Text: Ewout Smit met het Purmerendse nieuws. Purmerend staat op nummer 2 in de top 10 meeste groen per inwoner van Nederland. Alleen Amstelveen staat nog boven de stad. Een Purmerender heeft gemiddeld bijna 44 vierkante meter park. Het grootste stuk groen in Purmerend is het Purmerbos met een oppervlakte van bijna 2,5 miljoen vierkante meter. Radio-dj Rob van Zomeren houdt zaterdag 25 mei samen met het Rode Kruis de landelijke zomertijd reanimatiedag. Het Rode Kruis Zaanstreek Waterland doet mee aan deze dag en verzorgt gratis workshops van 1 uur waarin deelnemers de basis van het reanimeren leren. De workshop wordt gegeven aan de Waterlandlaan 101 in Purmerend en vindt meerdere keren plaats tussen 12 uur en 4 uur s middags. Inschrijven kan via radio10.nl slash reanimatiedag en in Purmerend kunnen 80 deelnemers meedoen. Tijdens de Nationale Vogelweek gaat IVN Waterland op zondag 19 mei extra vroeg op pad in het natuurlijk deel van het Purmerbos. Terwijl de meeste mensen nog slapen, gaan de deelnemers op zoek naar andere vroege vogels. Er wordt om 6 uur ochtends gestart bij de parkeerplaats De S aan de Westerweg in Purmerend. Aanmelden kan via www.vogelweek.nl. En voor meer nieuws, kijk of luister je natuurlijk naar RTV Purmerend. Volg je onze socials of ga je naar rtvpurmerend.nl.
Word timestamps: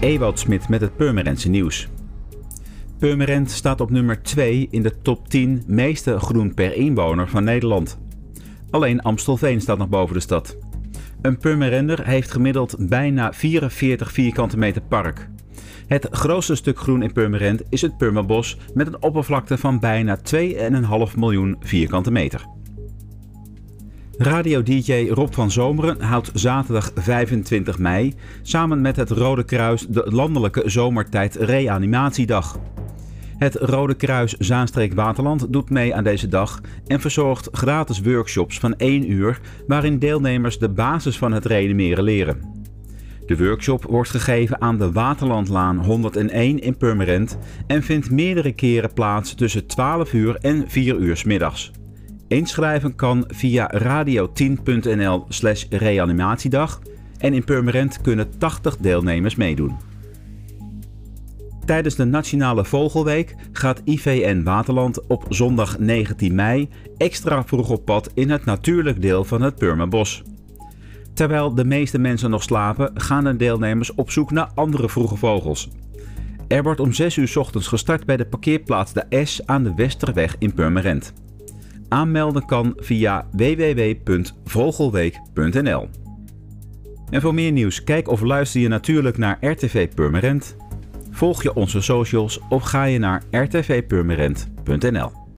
Ewout 0.00 0.38
Smit 0.38 0.68
met 0.68 0.80
het 0.80 0.96
Purmerendse 0.96 1.48
nieuws. 1.48 1.88
Purmerend 2.98 3.50
staat 3.50 3.80
op 3.80 3.90
nummer 3.90 4.22
2 4.22 4.68
in 4.70 4.82
de 4.82 5.00
top 5.02 5.28
10 5.28 5.62
meeste 5.66 6.18
groen 6.18 6.54
per 6.54 6.74
inwoner 6.74 7.28
van 7.28 7.44
Nederland. 7.44 7.98
Alleen 8.70 9.02
Amstelveen 9.02 9.60
staat 9.60 9.78
nog 9.78 9.88
boven 9.88 10.14
de 10.14 10.20
stad. 10.20 10.56
Een 11.22 11.38
Purmerender 11.38 12.06
heeft 12.06 12.30
gemiddeld 12.30 12.76
bijna 12.78 13.32
44 13.32 14.12
vierkante 14.12 14.58
meter 14.58 14.82
park. 14.82 15.28
Het 15.86 16.08
grootste 16.10 16.54
stuk 16.54 16.78
groen 16.78 17.02
in 17.02 17.12
Purmerend 17.12 17.62
is 17.68 17.82
het 17.82 17.96
Purmerbos 17.96 18.58
met 18.74 18.86
een 18.86 19.02
oppervlakte 19.02 19.58
van 19.58 19.80
bijna 19.80 20.18
2,5 20.34 21.16
miljoen 21.16 21.56
vierkante 21.60 22.10
meter. 22.10 22.55
Radio-dj 24.18 25.08
Rob 25.08 25.32
van 25.32 25.50
Zomeren 25.50 26.02
houdt 26.02 26.30
zaterdag 26.34 26.90
25 26.94 27.78
mei 27.78 28.14
samen 28.42 28.80
met 28.80 28.96
het 28.96 29.10
Rode 29.10 29.44
Kruis 29.44 29.86
de 29.88 30.06
landelijke 30.10 30.62
zomertijd 30.64 31.34
reanimatiedag. 31.34 32.58
Het 33.38 33.54
Rode 33.54 33.94
Kruis 33.94 34.32
Zaanstreek 34.32 34.94
Waterland 34.94 35.52
doet 35.52 35.70
mee 35.70 35.94
aan 35.94 36.04
deze 36.04 36.28
dag 36.28 36.60
en 36.86 37.00
verzorgt 37.00 37.48
gratis 37.52 38.00
workshops 38.00 38.58
van 38.58 38.76
1 38.76 39.10
uur 39.10 39.40
waarin 39.66 39.98
deelnemers 39.98 40.58
de 40.58 40.68
basis 40.68 41.18
van 41.18 41.32
het 41.32 41.44
reanimeren 41.44 42.04
leren. 42.04 42.64
De 43.26 43.36
workshop 43.36 43.84
wordt 43.84 44.10
gegeven 44.10 44.60
aan 44.60 44.78
de 44.78 44.92
Waterlandlaan 44.92 45.84
101 45.84 46.58
in 46.58 46.76
Purmerend 46.76 47.38
en 47.66 47.82
vindt 47.82 48.10
meerdere 48.10 48.52
keren 48.52 48.92
plaats 48.92 49.34
tussen 49.34 49.66
12 49.66 50.12
uur 50.12 50.36
en 50.36 50.64
4 50.68 50.96
uur 50.96 51.16
s 51.16 51.24
middags. 51.24 51.72
Inschrijven 52.28 52.94
kan 52.94 53.24
via 53.28 53.70
radio10.nl 53.74 55.24
slash 55.28 55.64
reanimatiedag 55.70 56.80
en 57.18 57.34
in 57.34 57.44
Purmerend 57.44 58.00
kunnen 58.00 58.38
80 58.38 58.76
deelnemers 58.76 59.34
meedoen. 59.34 59.76
Tijdens 61.64 61.94
de 61.94 62.04
Nationale 62.04 62.64
Vogelweek 62.64 63.34
gaat 63.52 63.82
IVN 63.84 64.42
Waterland 64.42 65.06
op 65.06 65.24
zondag 65.28 65.78
19 65.78 66.34
mei 66.34 66.68
extra 66.96 67.44
vroeg 67.44 67.70
op 67.70 67.84
pad 67.84 68.10
in 68.14 68.30
het 68.30 68.44
natuurlijk 68.44 69.02
deel 69.02 69.24
van 69.24 69.42
het 69.42 69.56
Purmerbos. 69.56 70.22
Terwijl 71.14 71.54
de 71.54 71.64
meeste 71.64 71.98
mensen 71.98 72.30
nog 72.30 72.42
slapen, 72.42 72.90
gaan 72.94 73.24
de 73.24 73.36
deelnemers 73.36 73.94
op 73.94 74.10
zoek 74.10 74.30
naar 74.30 74.50
andere 74.54 74.88
vroege 74.88 75.16
vogels. 75.16 75.68
Er 76.48 76.62
wordt 76.62 76.80
om 76.80 76.92
6 76.92 77.16
uur 77.16 77.38
ochtends 77.38 77.66
gestart 77.66 78.06
bij 78.06 78.16
de 78.16 78.26
parkeerplaats 78.26 78.92
De 78.92 79.24
S 79.24 79.40
aan 79.44 79.62
de 79.62 79.74
Westerweg 79.74 80.36
in 80.38 80.54
Purmerend. 80.54 81.12
Aanmelden 81.88 82.46
kan 82.46 82.72
via 82.76 83.26
www.vogelweek.nl. 83.32 85.88
En 87.10 87.20
voor 87.20 87.34
meer 87.34 87.52
nieuws, 87.52 87.84
kijk 87.84 88.08
of 88.08 88.20
luister 88.20 88.60
je 88.60 88.68
natuurlijk 88.68 89.18
naar 89.18 89.38
RTV 89.40 89.88
Purmerend. 89.94 90.56
Volg 91.10 91.42
je 91.42 91.54
onze 91.54 91.80
socials 91.80 92.40
of 92.48 92.62
ga 92.62 92.84
je 92.84 92.98
naar 92.98 93.22
rtvpurmerend.nl. 93.30 95.25